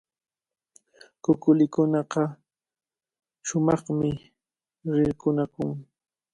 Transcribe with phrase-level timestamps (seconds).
[1.23, 2.23] Kukulikunaqa
[3.47, 4.09] shumaqmi
[4.95, 5.69] rirqunakun.